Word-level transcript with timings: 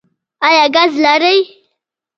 ایا 0.47 0.65
ګاز 0.75 0.93
لرئ؟ 1.03 1.37